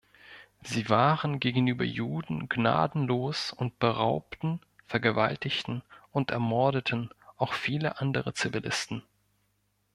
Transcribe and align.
Sie 0.63 0.89
waren 0.89 1.39
gegenüber 1.39 1.83
Juden 1.85 2.49
gnadenlos 2.49 3.53
und 3.53 3.77
beraubten, 3.77 4.59
vergewaltigten 4.87 5.83
und 6.11 6.31
ermordeten 6.31 7.11
auch 7.37 7.53
viele 7.53 7.99
andere 7.99 8.33
Zivilisten. 8.33 9.03